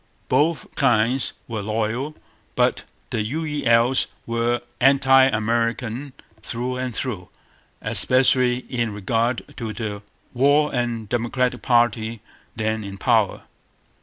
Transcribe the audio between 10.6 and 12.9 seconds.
and Democratic party then